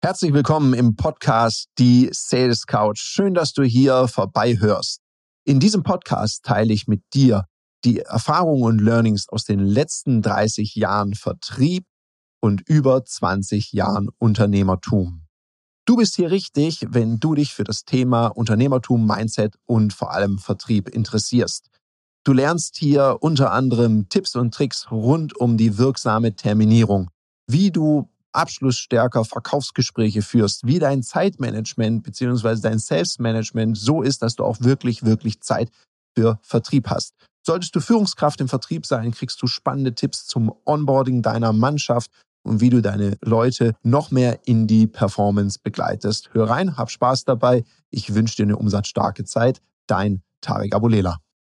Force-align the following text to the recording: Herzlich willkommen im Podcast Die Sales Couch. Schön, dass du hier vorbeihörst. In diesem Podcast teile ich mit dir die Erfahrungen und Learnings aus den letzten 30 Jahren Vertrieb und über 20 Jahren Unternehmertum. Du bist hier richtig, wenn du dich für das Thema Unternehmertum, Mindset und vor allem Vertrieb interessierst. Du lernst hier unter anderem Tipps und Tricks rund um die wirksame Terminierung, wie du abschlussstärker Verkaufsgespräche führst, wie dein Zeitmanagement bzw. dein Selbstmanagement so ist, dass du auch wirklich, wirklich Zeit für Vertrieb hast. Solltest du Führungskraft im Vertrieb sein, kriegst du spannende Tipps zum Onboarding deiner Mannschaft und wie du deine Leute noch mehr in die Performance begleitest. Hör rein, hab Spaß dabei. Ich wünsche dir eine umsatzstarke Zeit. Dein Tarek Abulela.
Herzlich 0.00 0.32
willkommen 0.32 0.74
im 0.74 0.94
Podcast 0.94 1.70
Die 1.76 2.08
Sales 2.12 2.66
Couch. 2.66 3.00
Schön, 3.00 3.34
dass 3.34 3.52
du 3.52 3.64
hier 3.64 4.06
vorbeihörst. 4.06 5.00
In 5.44 5.58
diesem 5.58 5.82
Podcast 5.82 6.44
teile 6.44 6.72
ich 6.72 6.86
mit 6.86 7.02
dir 7.14 7.46
die 7.84 7.98
Erfahrungen 7.98 8.62
und 8.62 8.78
Learnings 8.78 9.28
aus 9.28 9.42
den 9.42 9.58
letzten 9.58 10.22
30 10.22 10.76
Jahren 10.76 11.14
Vertrieb 11.14 11.84
und 12.40 12.60
über 12.68 13.04
20 13.04 13.72
Jahren 13.72 14.08
Unternehmertum. 14.18 15.26
Du 15.84 15.96
bist 15.96 16.14
hier 16.14 16.30
richtig, 16.30 16.86
wenn 16.88 17.18
du 17.18 17.34
dich 17.34 17.52
für 17.52 17.64
das 17.64 17.84
Thema 17.84 18.28
Unternehmertum, 18.28 19.04
Mindset 19.04 19.56
und 19.66 19.92
vor 19.92 20.12
allem 20.12 20.38
Vertrieb 20.38 20.88
interessierst. 20.88 21.70
Du 22.22 22.32
lernst 22.32 22.76
hier 22.76 23.16
unter 23.20 23.50
anderem 23.50 24.08
Tipps 24.08 24.36
und 24.36 24.54
Tricks 24.54 24.92
rund 24.92 25.36
um 25.36 25.56
die 25.56 25.76
wirksame 25.76 26.36
Terminierung, 26.36 27.10
wie 27.48 27.72
du 27.72 28.08
abschlussstärker 28.38 29.24
Verkaufsgespräche 29.24 30.22
führst, 30.22 30.64
wie 30.66 30.78
dein 30.78 31.02
Zeitmanagement 31.02 32.04
bzw. 32.04 32.60
dein 32.60 32.78
Selbstmanagement 32.78 33.76
so 33.76 34.02
ist, 34.02 34.22
dass 34.22 34.36
du 34.36 34.44
auch 34.44 34.60
wirklich, 34.60 35.04
wirklich 35.04 35.40
Zeit 35.40 35.70
für 36.16 36.38
Vertrieb 36.42 36.88
hast. 36.88 37.14
Solltest 37.44 37.74
du 37.74 37.80
Führungskraft 37.80 38.40
im 38.40 38.48
Vertrieb 38.48 38.86
sein, 38.86 39.10
kriegst 39.10 39.42
du 39.42 39.46
spannende 39.46 39.94
Tipps 39.94 40.26
zum 40.26 40.52
Onboarding 40.64 41.22
deiner 41.22 41.52
Mannschaft 41.52 42.10
und 42.44 42.60
wie 42.60 42.70
du 42.70 42.80
deine 42.80 43.18
Leute 43.22 43.74
noch 43.82 44.10
mehr 44.10 44.40
in 44.46 44.66
die 44.66 44.86
Performance 44.86 45.58
begleitest. 45.62 46.30
Hör 46.32 46.48
rein, 46.48 46.76
hab 46.76 46.90
Spaß 46.90 47.24
dabei. 47.24 47.64
Ich 47.90 48.14
wünsche 48.14 48.36
dir 48.36 48.44
eine 48.44 48.56
umsatzstarke 48.56 49.24
Zeit. 49.24 49.60
Dein 49.86 50.22
Tarek 50.40 50.74
Abulela. 50.74 51.18